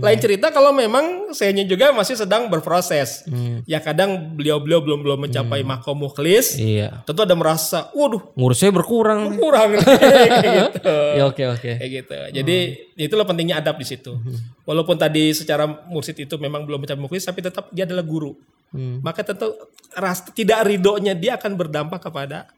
Lain 0.00 0.18
cerita 0.18 0.46
kalau 0.48 0.72
memang 0.72 1.04
sayanya 1.36 1.64
juga 1.68 1.92
masih 1.92 2.16
sedang 2.16 2.48
berproses. 2.48 3.28
Hmm. 3.28 3.60
Ya 3.68 3.76
kadang 3.78 4.32
beliau-beliau 4.32 4.80
belum 4.80 4.98
belum 5.04 5.18
mencapai 5.28 5.60
makom 5.60 6.00
mukhlis. 6.00 6.56
Iya. 6.56 7.04
Tentu 7.04 7.20
ada 7.20 7.36
merasa, 7.36 7.92
waduh 7.92 8.32
Ngurusnya 8.32 8.72
berkurang. 8.72 9.36
kurang 9.36 9.76
kayak 9.84 10.28
gitu. 10.72 10.96
Ya 11.20 11.24
oke 11.28 11.44
oke. 11.52 11.70
Kayak 11.76 11.90
gitu. 12.00 12.14
Jadi 12.32 12.56
itulah 12.96 13.28
pentingnya 13.28 13.60
adab 13.60 13.76
di 13.76 13.84
situ. 13.84 14.16
Walaupun 14.64 14.96
tadi 14.96 15.36
secara 15.36 15.68
mursid 15.68 16.16
itu 16.16 16.40
memang 16.40 16.64
belum 16.64 16.80
mencapai 16.80 16.96
mukhlis, 16.98 17.28
tapi 17.28 17.44
tetap 17.44 17.68
dia 17.68 17.84
adalah 17.84 18.02
guru. 18.02 18.32
Hmm. 18.72 19.04
Maka 19.04 19.20
tentu 19.20 19.52
ras 19.92 20.24
tidak 20.32 20.64
ridhonya 20.64 21.12
dia 21.12 21.36
akan 21.36 21.60
berdampak 21.60 22.00
kepada 22.00 22.48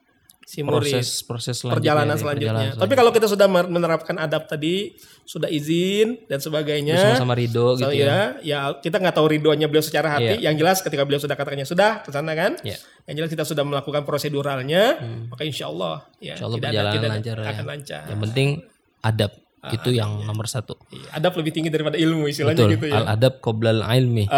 si 0.45 0.61
murid 0.61 0.93
Proses 0.93 1.25
proses 1.25 1.57
selanjutnya 1.57 1.81
perjalanan 1.81 2.17
selanjutnya. 2.17 2.53
perjalanan 2.53 2.81
Tapi 2.81 2.95
kalau 2.95 3.11
kita 3.11 3.27
sudah 3.27 3.47
menerapkan 3.49 4.17
adab 4.17 4.45
tadi, 4.45 4.93
sudah 5.25 5.49
izin 5.49 6.29
dan 6.29 6.37
sebagainya, 6.39 7.17
sama-sama 7.17 7.33
ridho 7.33 7.75
gitu 7.75 7.89
so, 7.89 7.91
ya. 7.91 8.05
ya, 8.05 8.21
ya 8.45 8.59
kita 8.77 9.01
nggak 9.01 9.17
tahu 9.17 9.27
ridhonya 9.27 9.67
beliau 9.67 9.81
secara 9.81 10.15
hati. 10.15 10.37
Iya. 10.37 10.53
Yang 10.53 10.55
jelas 10.61 10.77
ketika 10.81 11.03
beliau 11.03 11.17
sudah 11.19 11.33
katakannya 11.33 11.65
sudah 11.65 12.05
ke 12.05 12.13
sana 12.13 12.37
kan. 12.37 12.61
Iya. 12.61 12.77
Yang 13.09 13.15
jelas 13.19 13.31
kita 13.33 13.45
sudah 13.45 13.65
melakukan 13.65 14.05
proseduralnya, 14.05 15.01
maka 15.27 15.43
insya 15.43 15.67
Allah 15.67 16.05
ya 16.21 16.37
Hmm. 16.37 16.37
Insya 16.37 16.45
Allah 16.45 16.59
tidak 16.61 16.71
ada- 16.71 16.85
tidak 16.93 17.01
ada- 17.01 17.13
lancar 17.17 17.37
ya. 17.37 17.49
akan 17.51 17.65
lancar. 17.65 18.03
Yang 18.05 18.21
penting 18.23 18.49
adab 19.01 19.33
itu 19.65 19.91
yang 19.91 20.11
nomor 20.23 20.45
satu. 20.45 20.77
Iya, 20.93 21.09
adab 21.17 21.33
lebih 21.35 21.57
tinggi 21.57 21.73
daripada 21.73 21.97
ilmu 21.97 22.29
istilahnya 22.29 22.69
Betul. 22.69 22.73
gitu 22.77 22.87
ya. 22.93 23.01
Al 23.01 23.17
adab 23.17 23.41
qoblal 23.41 23.81
ilmi. 23.83 24.29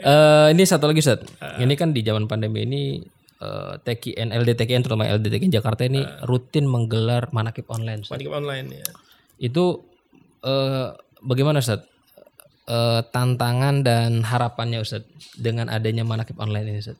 Eh, 0.00 0.46
ini 0.54 0.62
satu 0.64 0.88
lagi 0.88 1.02
Ustaz. 1.02 1.20
Ini 1.58 1.74
kan 1.74 1.92
di 1.92 2.00
zaman 2.00 2.24
pandemi 2.24 2.64
ini 2.64 3.04
eh, 3.40 3.74
TKN, 3.80 4.36
LDTKN 4.36 4.80
terutama 4.84 5.08
LDTKN 5.08 5.52
Jakarta 5.52 5.88
ini 5.88 6.04
rutin 6.28 6.68
menggelar 6.68 7.32
manakib 7.32 7.66
online. 7.72 8.04
Ustaz. 8.04 8.20
Manakib 8.20 8.36
online 8.36 8.66
ya. 8.80 8.88
Itu 9.40 9.88
eh, 10.44 10.94
bagaimana 11.24 11.64
Ustaz? 11.64 11.88
Eh, 12.70 13.02
tantangan 13.10 13.82
dan 13.82 14.22
harapannya 14.22 14.78
Ustaz 14.78 15.02
dengan 15.34 15.66
adanya 15.66 16.06
manakib 16.06 16.38
online 16.38 16.70
ini 16.70 16.78
Ustaz. 16.78 16.98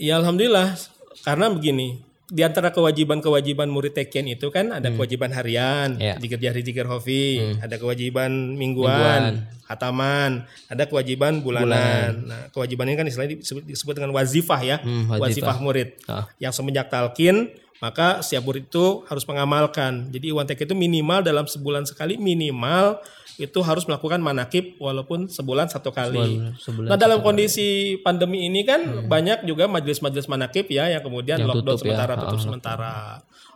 Ya 0.00 0.16
alhamdulillah 0.16 0.76
karena 1.24 1.52
begini 1.52 2.00
di 2.26 2.42
antara 2.42 2.74
kewajiban-kewajiban 2.74 3.70
murid 3.70 3.94
teken 3.94 4.26
itu 4.26 4.50
kan 4.50 4.74
ada 4.74 4.90
kewajiban 4.90 5.30
harian, 5.30 5.94
Iya. 5.94 6.18
zikir 6.18 6.42
jahri, 6.42 6.60
zikir 6.60 6.82
hofi, 6.82 7.38
ada 7.62 7.78
kewajiban 7.78 8.30
mingguan, 8.54 9.46
hataman, 9.64 10.42
ada 10.66 10.84
kewajiban 10.84 11.38
bulanan. 11.38 12.26
Nah, 12.26 12.42
kewajiban 12.50 12.90
ini 12.90 12.98
kan 12.98 13.06
istilahnya 13.06 13.38
disebut, 13.38 13.62
disebut 13.62 13.94
dengan 13.94 14.10
wazifah 14.10 14.60
ya, 14.60 14.76
Hmm, 14.82 15.06
wazifah. 15.06 15.22
wazifah 15.22 15.56
murid. 15.62 15.88
Ah. 16.06 16.26
Yang 16.38 16.52
semenjak 16.58 16.90
talkin 16.90 17.46
maka 17.80 18.24
setiap 18.24 18.48
murid 18.48 18.68
itu 18.68 19.04
harus 19.06 19.24
mengamalkan. 19.28 20.08
Jadi 20.08 20.32
Iwan 20.32 20.48
TK 20.48 20.72
itu 20.72 20.76
minimal 20.76 21.20
dalam 21.20 21.44
sebulan 21.44 21.84
sekali 21.84 22.16
minimal 22.16 23.00
itu 23.36 23.60
harus 23.60 23.84
melakukan 23.84 24.16
manakib 24.16 24.80
walaupun 24.80 25.28
sebulan 25.28 25.68
satu 25.68 25.92
kali. 25.92 26.56
Sebulan 26.56 26.88
Nah 26.88 26.96
dalam 26.96 27.20
kondisi 27.20 28.00
pandemi 28.00 28.48
ini 28.48 28.64
kan 28.64 29.04
banyak 29.04 29.44
juga 29.44 29.68
majelis-majelis 29.68 30.24
manakib 30.24 30.72
ya 30.72 30.88
yang 30.88 31.04
kemudian 31.04 31.44
Yang 31.44 31.48
lockdown 31.52 31.76
tutup 31.76 31.76
ya. 31.76 31.80
sementara 31.84 32.12
tutup 32.16 32.40
sementara. 32.40 32.94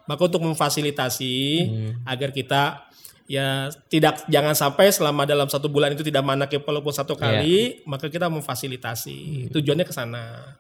Maka 0.04 0.20
untuk 0.28 0.42
memfasilitasi 0.44 1.36
agar 2.04 2.30
kita 2.36 2.62
ya 3.30 3.70
tidak 3.88 4.26
jangan 4.26 4.52
sampai 4.58 4.90
selama 4.92 5.22
dalam 5.22 5.46
satu 5.48 5.70
bulan 5.72 5.96
itu 5.96 6.04
tidak 6.04 6.26
manakib 6.28 6.60
walaupun 6.60 6.92
satu 6.92 7.16
kali, 7.16 7.80
maka 7.88 8.12
kita 8.12 8.28
memfasilitasi. 8.28 9.48
Tujuannya 9.48 9.86
ke 9.88 9.94
sana. 9.96 10.58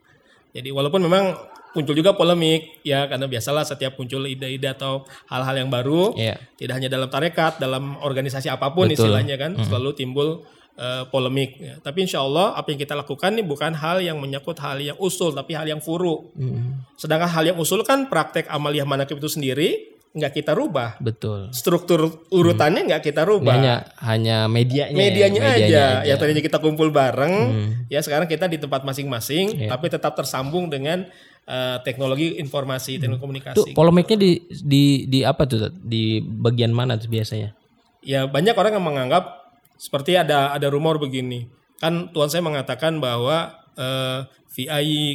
Jadi 0.56 0.72
walaupun 0.72 1.02
memang 1.04 1.36
muncul 1.70 1.94
juga 1.94 2.12
polemik 2.12 2.82
ya 2.82 3.06
karena 3.06 3.24
biasalah 3.24 3.62
setiap 3.62 3.94
muncul 3.94 4.24
ide-ide 4.24 4.66
atau 4.68 5.06
hal-hal 5.26 5.54
yang 5.56 5.70
baru 5.70 6.14
Iya. 6.14 6.34
tidak 6.56 6.74
hanya 6.76 6.88
dalam 6.88 7.06
tarekat, 7.06 7.58
dalam 7.58 7.94
organisasi 7.96 8.46
apa 8.46 8.70
pun 8.70 8.86
Betul. 8.86 9.06
istilahnya 9.06 9.36
kan 9.36 9.54
selalu 9.60 9.90
timbul 9.92 10.28
eh, 10.72 11.04
polemik. 11.06 11.60
Ya. 11.60 11.76
Tapi 11.78 12.08
insya 12.08 12.24
Allah 12.24 12.56
apa 12.56 12.72
yang 12.72 12.80
kita 12.80 12.96
lakukan 12.96 13.30
ini 13.30 13.44
bukan 13.44 13.76
hal 13.76 14.00
yang 14.00 14.16
menyangkut 14.16 14.56
hal 14.58 14.80
yang 14.80 14.96
usul, 14.96 15.28
tapi 15.30 15.52
hal 15.52 15.68
yang 15.68 15.76
furu. 15.78 16.32
Hmm, 16.32 16.80
Sedangkan 16.96 17.28
hal 17.28 17.52
yang 17.52 17.58
usul 17.60 17.84
kan 17.84 18.08
praktek 18.08 18.48
amaliyah 18.48 18.88
manakib 18.88 19.20
itu 19.20 19.28
sendiri 19.28 19.68
nggak 20.10 20.32
kita 20.32 20.56
rubah. 20.56 20.96
Betul. 20.98 21.52
Struktur 21.52 22.24
urutannya 22.28 22.82
nggak 22.88 23.02
kita 23.04 23.22
rubah. 23.22 23.54
hanya 23.54 23.74
hanya 24.00 24.36
medianya, 24.48 24.90
ya, 24.90 24.96
Medianya, 24.96 25.40
aja. 25.44 25.54
aja. 25.54 25.84
yang 26.02 26.16
tadinya 26.16 26.40
kita 26.40 26.58
kumpul 26.58 26.88
bareng, 26.88 27.34
Hmm. 27.46 27.70
ya 27.86 28.00
sekarang 28.00 28.24
kita 28.24 28.48
di 28.48 28.56
tempat 28.56 28.82
masing-masing, 28.82 29.68
tapi 29.68 29.86
tetap 29.86 30.16
tersambung 30.16 30.66
dengan 30.66 31.06
eh, 31.50 31.76
teknologi 31.82 32.38
informasi, 32.38 32.94
Hmm. 32.94 33.00
teknologi 33.02 33.18
Tuh 33.18 33.26
komunikasi. 33.26 33.70
polemiknya 33.74 34.16
di 34.16 34.30
di 34.62 34.82
di 35.04 35.20
apa 35.26 35.42
tuh? 35.44 35.66
Di 35.74 36.22
bagian 36.22 36.70
mana 36.70 36.94
tuh 36.94 37.10
biasanya? 37.10 37.58
ya 38.00 38.24
banyak 38.24 38.56
orang 38.56 38.78
yang 38.78 38.86
menganggap 38.86 39.44
seperti 39.76 40.16
ada 40.16 40.56
ada 40.56 40.72
rumor 40.72 40.96
begini 40.96 41.44
kan 41.76 42.08
Tuhan 42.08 42.32
saya 42.32 42.40
mengatakan 42.40 42.96
bahwa 42.96 43.59
eh, 43.78 44.20
fi 44.50 44.66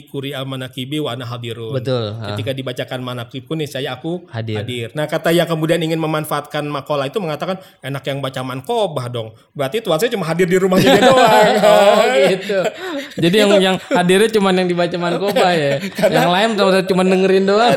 quri'a 0.07 0.47
manakibi 0.47 1.03
wa 1.03 1.11
ana 1.11 1.27
hadirun 1.27 1.75
Betul. 1.75 2.15
ketika 2.33 2.55
dibacakan 2.55 3.03
manakibku 3.03 3.51
nih 3.51 3.67
saya 3.67 3.99
aku 3.99 4.23
Hadir. 4.31 4.95
nah 4.95 5.11
kata 5.11 5.35
yang 5.35 5.43
kemudian 5.43 5.83
ingin 5.83 5.99
memanfaatkan 5.99 6.63
makola 6.71 7.11
itu 7.11 7.19
mengatakan 7.19 7.59
enak 7.83 8.03
yang 8.07 8.23
baca 8.23 8.39
mankobah 8.47 9.11
dong 9.11 9.35
berarti 9.51 9.83
Tuhan 9.83 9.99
saya 9.99 10.11
cuma 10.15 10.23
hadir 10.23 10.47
di 10.47 10.55
rumahnya 10.55 10.87
dia 10.87 11.03
doang 11.11 11.55
Oh 11.65 12.03
gitu. 12.31 12.59
Jadi 13.23 13.35
yang 13.35 13.51
yang 13.59 13.75
hadirnya 13.91 14.29
cuma 14.31 14.49
yang 14.51 14.67
dibaca 14.67 14.95
Mankoba 14.97 15.47
ya. 15.55 15.79
yang 16.15 16.29
lain 16.31 16.49
cuma 16.87 17.01
dengerin 17.03 17.45
doang. 17.47 17.75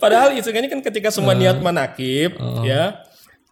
Padahal 0.00 0.34
hitungannya 0.36 0.68
kan 0.70 0.80
ketika 0.84 1.08
semua 1.12 1.36
niat 1.36 1.60
manakib 1.60 2.36
ya 2.64 3.03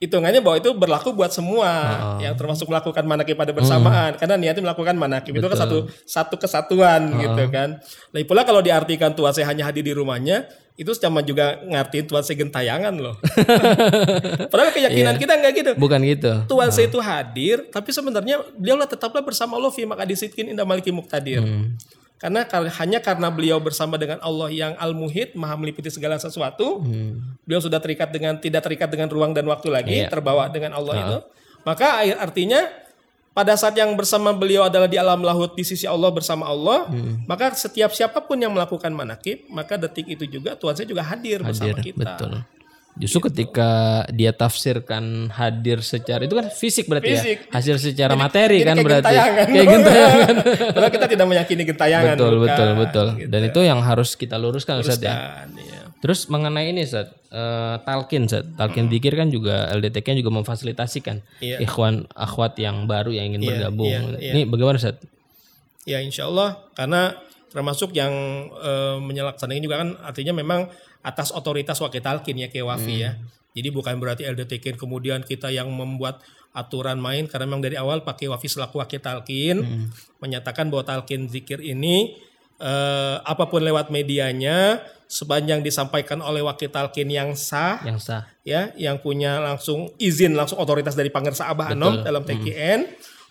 hitungannya 0.03 0.43
bahwa 0.43 0.59
itu 0.59 0.75
berlaku 0.75 1.15
buat 1.15 1.31
semua 1.31 1.71
yang 2.19 2.35
termasuk 2.35 2.67
melakukan 2.67 3.07
manakib 3.07 3.39
pada 3.39 3.55
bersamaan 3.55 4.19
karena 4.19 4.35
niatnya 4.35 4.67
melakukan 4.67 4.99
manakib 4.99 5.39
itu 5.39 5.47
kan 5.47 5.55
satu 5.63 5.87
satu 6.03 6.35
kesatuan 6.43 7.23
gitu 7.23 7.47
kan. 7.55 7.79
Lagi 8.11 8.27
pula 8.27 8.43
kalau 8.43 8.59
diartikan 8.59 9.15
Tuhan 9.15 9.31
saya 9.31 9.47
hanya 9.55 9.71
hadir 9.71 9.87
di 9.87 9.95
rumahnya 9.95 10.51
itu 10.75 10.91
sama 10.99 11.23
juga 11.23 11.63
ngartiin 11.63 12.11
Tuhan 12.11 12.23
saya 12.27 12.37
gentayangan 12.43 12.95
loh. 12.99 13.15
Padahal 14.51 14.75
keyakinan 14.75 15.15
kita 15.23 15.33
nggak 15.39 15.53
gitu. 15.55 15.71
Bukan 15.79 16.01
gitu. 16.03 16.33
Tuhan 16.51 16.69
saya 16.75 16.91
itu 16.91 16.99
hadir, 16.99 17.71
tapi 17.71 17.95
sebenarnya 17.95 18.43
beliau 18.59 18.81
lah 18.81 18.91
tetaplah 18.91 19.23
bersama 19.23 19.55
Allah 19.55 19.71
fi 19.71 19.87
makadisitkin 19.87 20.51
indah 20.51 20.67
maliki 20.67 20.91
muktadir. 20.91 21.47
Karena 22.23 22.47
kar- 22.47 22.71
hanya 22.79 23.03
karena 23.03 23.35
beliau 23.35 23.59
bersama 23.59 23.99
dengan 23.99 24.23
Allah 24.23 24.47
yang 24.47 24.73
al-muhid, 24.79 25.35
maha 25.35 25.59
meliputi 25.59 25.91
segala 25.91 26.15
sesuatu, 26.17 26.79
beliau 27.43 27.59
sudah 27.59 27.83
terikat 27.83 28.15
dengan 28.15 28.39
tidak 28.39 28.63
terikat 28.63 28.87
dengan 28.87 29.11
ruang 29.11 29.35
dan 29.35 29.43
waktu 29.51 29.69
lagi, 29.69 29.97
Iya. 29.99 30.09
terbawa 30.09 30.47
dengan 30.47 30.79
Allah 30.79 30.95
itu. 30.97 31.19
Maka 31.67 31.99
artinya 32.17 32.63
pada 33.33 33.57
saat 33.57 33.75
yang 33.75 33.91
bersama 33.97 34.31
beliau 34.31 34.63
adalah 34.63 34.87
di 34.87 34.95
alam 34.95 35.19
lahut 35.19 35.51
di 35.51 35.65
sisi 35.65 35.83
Allah 35.83 36.15
bersama 36.15 36.47
Allah, 36.47 36.87
maka 37.25 37.51
setiap 37.53 37.91
siapa 37.91 38.23
pun 38.23 38.39
yang 38.39 38.55
melakukan 38.55 38.93
manakib, 38.93 39.43
maka 39.49 39.75
detik 39.75 40.07
itu 40.07 40.23
juga 40.29 40.55
Tuhan 40.55 40.79
saya 40.79 40.87
juga 40.87 41.03
hadir, 41.03 41.43
bersama 41.43 41.75
Hadir, 41.75 41.91
kita. 41.91 42.07
betul. 42.07 42.33
Justru 42.93 43.25
ketika 43.25 43.71
dia 44.13 44.37
tafsirkan 44.37 45.33
hadir 45.33 45.81
secara 45.81 46.23
itu 46.23 46.37
kan 46.37 46.53
fisik 46.53 46.85
berarti 46.85 47.17
Fisik. 47.17 47.39
ya. 47.49 47.53
Hasil 47.57 47.77
secara 47.81 48.13
materi 48.15 48.61
Jadi 48.61 48.69
kan 48.69 48.77
kayak 48.77 48.85
berarti. 48.85 49.05
gentayangan. 49.09 49.47
Kayak 49.49 49.67
gentayangan. 49.73 50.35
Padahal 50.77 50.93
kita 50.93 51.07
tidak 51.09 51.27
meyakini 51.27 51.63
gentayangan. 51.65 52.15
betul, 52.15 52.33
bukan. 52.37 52.45
betul, 52.45 52.69
betul. 52.77 53.07
Gitu. 53.17 53.29
Dan 53.33 53.41
itu 53.49 53.61
yang 53.65 53.81
harus 53.81 54.11
kita 54.13 54.37
luruskan 54.37 54.85
Ustaz 54.85 55.01
ya. 55.01 55.49
Iya. 55.49 55.81
Terus 56.05 56.29
mengenai 56.29 56.69
ini 56.69 56.85
Ustaz, 56.85 57.09
eh, 57.33 57.77
talkin 57.81 58.29
Ustaz. 58.29 58.45
Talkin 58.61 58.93
dikir 58.93 59.17
kan 59.17 59.33
juga 59.33 59.73
LDTK 59.73 60.13
juga 60.21 60.31
memfasilitasikan 60.35 61.25
Iya. 61.41 61.65
ikhwan 61.65 62.05
akhwat 62.13 62.61
yang 62.61 62.85
baru 62.85 63.09
yang 63.09 63.33
ingin 63.33 63.41
Iya, 63.41 63.49
bergabung. 63.57 63.89
iya, 63.89 64.21
iya. 64.21 64.33
Ini 64.37 64.41
bagaimana 64.45 64.77
Ustaz? 64.77 65.01
Ya 65.83 65.99
insya 65.99 66.29
Allah 66.29 66.61
karena 66.77 67.17
termasuk 67.53 67.93
yang 67.93 68.11
eh, 68.51 68.97
menyelaksanakan 68.99 69.61
juga 69.61 69.77
kan 69.79 69.93
artinya 70.01 70.33
memang 70.33 70.67
atas 71.05 71.29
otoritas 71.31 71.77
wakil 71.79 72.01
talkin 72.01 72.41
ya 72.41 72.49
kayak 72.49 72.67
wafi 72.67 73.05
ya. 73.05 73.13
Jadi 73.53 73.69
bukan 73.69 74.01
berarti 74.01 74.25
LDTK 74.25 74.81
kemudian 74.81 75.21
kita 75.21 75.53
yang 75.53 75.69
membuat 75.69 76.25
aturan 76.53 76.97
main 76.97 77.29
karena 77.29 77.45
memang 77.45 77.61
dari 77.61 77.77
awal 77.77 78.01
pakai 78.01 78.29
wafi 78.29 78.49
selaku 78.49 78.81
wakil 78.81 78.97
talkin 78.99 79.61
menyatakan 80.19 80.73
bahwa 80.73 80.85
talkin 80.85 81.29
zikir 81.29 81.61
ini 81.61 82.17
eh, 82.57 83.17
apa 83.21 83.45
pun 83.49 83.61
lewat 83.61 83.93
medianya 83.93 84.81
sepanjang 85.05 85.61
disampaikan 85.61 86.25
oleh 86.25 86.41
wakil 86.41 86.73
talkin 86.73 87.13
yang 87.13 87.37
sah 87.37 87.85
Yang 87.85 88.01
sah. 88.09 88.23
ya 88.41 88.73
yang 88.81 88.97
punya 88.97 89.37
langsung 89.45 89.93
izin 90.01 90.33
langsung 90.33 90.57
otoritas 90.57 90.97
dari 90.97 91.13
Pangersa 91.13 91.53
Abah 91.53 91.77
Anom 91.77 92.01
dalam 92.01 92.25
TKN 92.25 92.81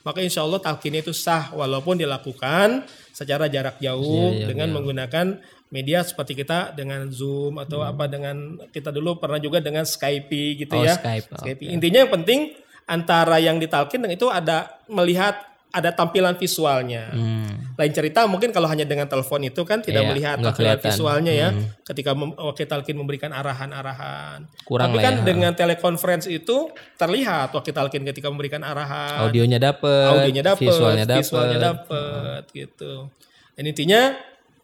maka 0.01 0.19
insya 0.19 0.41
Allah 0.41 0.57
talqin 0.57 0.93
itu 0.93 1.11
sah 1.11 1.51
walaupun 1.51 1.95
dilakukan 1.95 2.83
secara 3.11 3.45
jarak 3.45 3.77
jauh 3.77 4.33
Iya, 4.33 4.49
dengan 4.49 4.73
menggunakan 4.73 5.37
media 5.69 6.01
seperti 6.01 6.35
kita 6.35 6.73
dengan 6.73 7.07
Zoom 7.09 7.55
atau 7.55 7.79
apa 7.79 8.05
dengan 8.05 8.35
kita 8.67 8.89
dulu 8.89 9.17
pernah 9.17 9.37
juga 9.37 9.59
dengan 9.59 9.83
Skype 9.83 10.27
gitu 10.57 10.73
Oh, 10.73 10.83
ya. 10.83 10.95
Skype, 10.95 11.27
oke. 11.31 11.51
intinya 11.63 12.03
yang 12.03 12.11
penting 12.11 12.39
antara 12.83 13.37
yang 13.37 13.55
ditalkin 13.55 14.01
dan 14.01 14.11
itu 14.11 14.27
ada 14.27 14.81
melihat 14.87 15.37
ada 15.71 15.95
tampilan 15.95 16.35
visualnya. 16.35 17.15
Hmm. 17.15 17.75
Lain 17.79 17.91
cerita 17.95 18.27
mungkin 18.27 18.51
kalau 18.51 18.67
hanya 18.67 18.83
dengan 18.83 19.07
telepon 19.07 19.39
itu 19.41 19.63
kan 19.63 19.79
tidak 19.79 20.03
Iya, 20.03 20.09
melihat 20.11 20.37
tampilan 20.43 20.77
kelihatan. 20.77 20.85
visualnya 20.91 21.33
ya. 21.33 21.49
Hmm. 21.55 21.63
Ketika 21.87 22.11
mem- 22.11 22.35
wakil 22.35 22.67
talkin 22.67 22.95
memberikan 22.99 23.31
arahan-arahan. 23.31 24.51
Kurang 24.67 24.91
Tapi 24.91 24.99
kan 24.99 25.13
ya. 25.19 25.23
dengan 25.23 25.51
telekonferensi 25.55 26.29
itu 26.31 26.67
terlihat 26.99 27.55
wakil 27.55 27.71
talkin 27.71 28.03
ketika 28.03 28.27
memberikan 28.27 28.61
arahan. 28.67 29.23
Audionya 29.23 29.63
dapet, 29.63 30.07
audionya 30.11 30.43
dapat, 30.43 30.59
visualnya 30.67 31.05
dapet. 31.07 31.23
visualnya 31.23 31.57
dapat 31.59 32.43
gitu. 32.51 33.07
Dan 33.55 33.63
intinya 33.63 34.01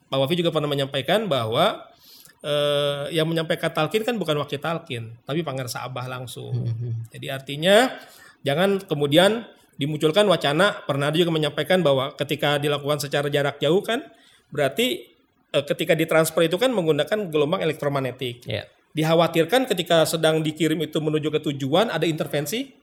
Pak 0.07 0.17
Wafi 0.19 0.35
juga 0.39 0.51
pernah 0.51 0.67
menyampaikan 0.67 1.27
bahwa 1.31 1.87
eh, 2.43 3.15
yang 3.15 3.27
menyampaikan 3.27 3.71
talkin 3.71 4.03
kan 4.03 4.15
bukan 4.19 4.35
wakil 4.39 4.59
talkin, 4.59 5.15
tapi 5.23 5.41
pangeran 5.41 5.71
Sabah 5.71 6.05
langsung. 6.07 6.51
Hmm. 6.53 7.07
Jadi 7.11 7.27
artinya 7.31 7.91
jangan 8.43 8.83
kemudian 8.83 9.43
dimunculkan 9.77 10.25
wacana 10.25 10.83
pernah 10.83 11.13
juga 11.13 11.29
menyampaikan 11.29 11.85
bahwa 11.85 12.13
ketika 12.17 12.57
dilakukan 12.57 12.97
secara 12.97 13.29
jarak 13.29 13.61
jauh 13.61 13.79
kan 13.85 14.03
berarti 14.49 15.05
eh, 15.53 15.63
ketika 15.65 15.93
ditransfer 15.93 16.49
itu 16.49 16.57
kan 16.57 16.73
menggunakan 16.73 17.29
gelombang 17.29 17.61
elektromagnetik. 17.61 18.43
Ya. 18.49 18.65
Dikhawatirkan 18.97 19.69
ketika 19.69 20.09
sedang 20.09 20.41
dikirim 20.41 20.81
itu 20.81 20.97
menuju 20.97 21.29
ke 21.29 21.39
tujuan 21.53 21.93
ada 21.93 22.09
intervensi 22.09 22.73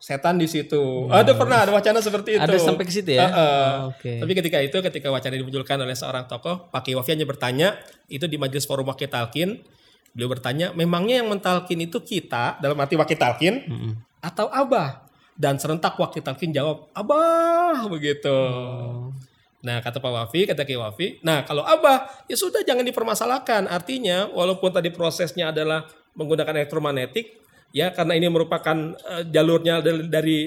setan 0.00 0.40
di 0.40 0.48
situ. 0.48 1.06
Ada 1.12 1.36
pernah 1.36 1.62
ada 1.62 1.70
wacana 1.70 2.00
seperti 2.00 2.40
itu. 2.40 2.42
Hmm. 2.42 2.50
Ada 2.50 2.58
sampai 2.58 2.84
ke 2.88 2.92
situ 2.92 3.14
ya? 3.14 3.28
Heeh. 3.28 3.70
Oh, 3.84 3.92
oke. 3.94 4.12
Tapi 4.24 4.32
ketika 4.32 4.58
itu 4.64 4.76
ketika 4.80 5.08
wacana 5.12 5.36
dimunculkan 5.36 5.76
oleh 5.78 5.94
seorang 5.94 6.24
tokoh, 6.24 6.72
Pak 6.72 6.88
Kiai 6.88 6.96
Wafi 6.96 7.12
hanya 7.14 7.28
bertanya 7.28 7.76
itu 8.08 8.24
di 8.24 8.40
majelis 8.40 8.64
forum 8.64 8.88
wakil 8.88 9.06
talkin. 9.06 9.60
Beliau 10.10 10.26
bertanya, 10.26 10.74
memangnya 10.74 11.22
yang 11.22 11.30
mentalkin 11.30 11.78
itu 11.86 12.02
kita 12.02 12.58
dalam 12.58 12.74
arti 12.82 12.98
wakil 12.98 13.14
talkin 13.14 13.62
Mm-mm. 13.62 13.92
atau 14.18 14.50
abah? 14.50 15.06
Dan 15.40 15.56
serentak 15.56 15.96
wakil 15.96 16.20
talkin 16.20 16.52
jawab, 16.52 16.92
abah 16.92 17.88
begitu. 17.88 18.28
Oh. 18.28 19.08
Nah 19.64 19.80
kata 19.80 19.96
Pak 19.96 20.12
Wafi, 20.12 20.44
kata 20.44 20.68
Kiai 20.68 20.76
Wafi, 20.76 21.20
nah 21.24 21.44
kalau 21.48 21.64
abah 21.64 22.24
ya 22.28 22.36
sudah 22.36 22.60
jangan 22.60 22.84
dipermasalahkan. 22.84 23.68
Artinya 23.68 24.28
walaupun 24.32 24.68
tadi 24.68 24.92
prosesnya 24.92 25.48
adalah 25.48 25.88
menggunakan 26.12 26.60
elektromagnetik, 26.60 27.40
ya 27.72 27.92
karena 27.92 28.20
ini 28.20 28.28
merupakan 28.28 28.76
eh, 28.96 29.24
jalurnya 29.32 29.80
dari, 29.80 30.04
dari 30.08 30.38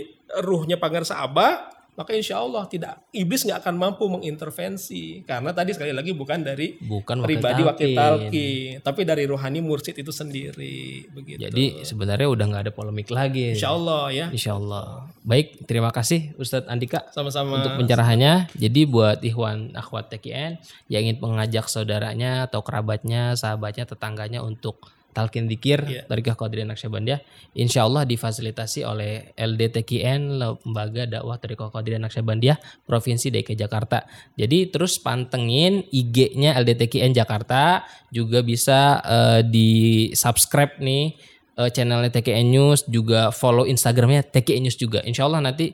ruhnya 0.41 0.77
Pangersa 0.81 1.21
Abah, 1.25 1.73
maka 1.93 2.11
insya 2.17 2.41
Allah 2.41 2.65
tidak 2.65 3.05
iblis 3.13 3.45
nggak 3.45 3.61
akan 3.61 3.75
mampu 3.77 4.09
mengintervensi 4.09 5.21
karena 5.29 5.53
tadi 5.53 5.77
sekali 5.77 5.93
lagi 5.93 6.11
bukan 6.17 6.41
dari 6.41 6.75
Bukan 6.81 7.21
wakil 7.21 7.27
pribadi 7.27 7.61
wakil 7.61 7.89
talqin, 7.93 8.81
tapi 8.81 9.01
dari 9.05 9.23
rohani 9.29 9.61
mursid 9.61 9.93
itu 9.97 10.09
sendiri 10.09 11.05
begitu. 11.13 11.39
Jadi 11.45 11.85
sebenarnya 11.85 12.27
udah 12.29 12.45
nggak 12.49 12.63
ada 12.69 12.73
polemik 12.73 13.13
lagi. 13.13 13.53
insya 13.53 13.73
Allah 13.73 14.09
ya, 14.09 14.25
Insya 14.33 14.57
Allah. 14.57 15.05
Baik, 15.21 15.69
terima 15.69 15.93
kasih 15.93 16.33
Ustadz 16.35 16.67
Andika 16.67 17.07
sama-sama. 17.13 17.61
untuk 17.61 17.77
pencerahannya. 17.77 18.49
Jadi 18.57 18.89
buat 18.89 19.21
Ikhwan 19.21 19.77
Akhwat 19.77 20.09
TKN 20.09 20.59
yang 20.89 21.05
ingin 21.05 21.21
mengajak 21.21 21.69
saudaranya 21.69 22.49
atau 22.49 22.65
kerabatnya, 22.65 23.37
sahabatnya, 23.37 23.85
tetangganya 23.85 24.41
untuk 24.41 24.81
talkin 25.13 25.45
dikir 25.45 25.85
Iya. 25.85 26.09
Tarikah 26.09 26.33
Qadiriyah 26.33 26.73
Naqsyabandiyah 26.73 27.19
insya 27.53 27.85
Allah 27.85 28.03
difasilitasi 28.03 28.81
oleh 28.81 29.31
LDTKN 29.37 30.41
Lembaga 30.41 31.05
Dakwah 31.05 31.37
Tarikah 31.37 31.69
Qadiriyah 31.69 32.01
Naqsyabandiyah 32.01 32.57
Provinsi 32.89 33.29
DKI 33.29 33.55
Jakarta. 33.55 34.03
Jadi 34.33 34.73
terus 34.73 34.97
pantengin 34.97 35.85
IG-nya 35.93 36.57
LDTKN 36.57 37.13
Jakarta 37.13 37.85
juga 38.09 38.41
bisa 38.41 38.99
eh, 39.05 39.41
di 39.45 39.71
subscribe 40.17 40.81
nih 40.81 41.13
eh, 41.61 41.69
channelnya 41.69 42.09
TKN 42.09 42.47
News 42.49 42.89
juga 42.89 43.29
follow 43.29 43.69
Instagramnya 43.69 44.25
TKN 44.25 44.67
News 44.67 44.77
juga. 44.81 45.05
Insya 45.05 45.29
Allah 45.29 45.45
nanti 45.45 45.71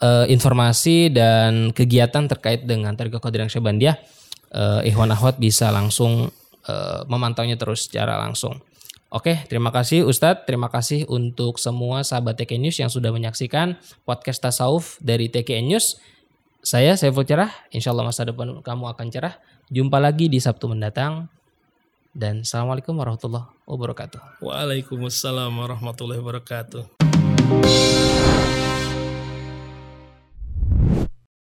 eh, 0.00 0.26
informasi 0.32 1.12
dan 1.12 1.70
kegiatan 1.76 2.24
terkait 2.26 2.64
dengan 2.64 2.96
Tarikah 2.96 3.20
Qadiriyah 3.20 3.46
Naqsyabandiyah 3.52 3.96
eh, 4.54 4.88
Ikhwan 4.88 5.12
Akhwat 5.12 5.36
bisa 5.36 5.68
langsung 5.68 6.32
eh, 6.68 7.00
memantaunya 7.08 7.56
terus 7.56 7.88
secara 7.88 8.20
langsung. 8.20 8.60
Oke, 9.14 9.46
terima 9.46 9.70
kasih 9.70 10.02
Ustadz. 10.02 10.42
Terima 10.42 10.66
kasih 10.66 11.06
untuk 11.06 11.62
semua 11.62 12.02
sahabat 12.02 12.34
TKN 12.34 12.66
News 12.66 12.82
yang 12.82 12.90
sudah 12.90 13.14
menyaksikan 13.14 13.78
podcast 14.02 14.42
Tasawuf 14.42 14.98
dari 14.98 15.30
TKN 15.30 15.70
News. 15.70 16.02
Saya 16.66 16.98
Saiful 16.98 17.22
Cerah. 17.22 17.54
Insya 17.70 17.94
Allah 17.94 18.10
masa 18.10 18.26
depan 18.26 18.58
kamu 18.58 18.90
akan 18.90 19.06
cerah. 19.14 19.38
Jumpa 19.70 20.02
lagi 20.02 20.26
di 20.26 20.42
Sabtu 20.42 20.66
mendatang. 20.66 21.30
Dan 22.14 22.42
Assalamualaikum 22.46 22.94
warahmatullahi 22.94 23.46
wabarakatuh. 23.66 24.42
Waalaikumsalam 24.42 25.50
warahmatullahi 25.50 26.18
wabarakatuh. 26.22 28.13